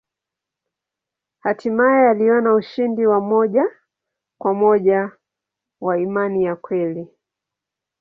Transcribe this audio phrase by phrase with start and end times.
[1.43, 3.63] Hatimaye aliona ushindi wa moja
[4.37, 5.11] kwa moja
[5.81, 7.07] wa imani ya kweli.